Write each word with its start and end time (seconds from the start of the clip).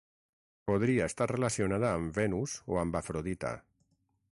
Podria 0.71 1.09
estar 1.11 1.27
relacionada 1.33 1.93
amb 1.99 2.17
Venus 2.21 2.57
o 2.77 2.81
amb 2.85 3.01
Afrodita. 3.03 3.53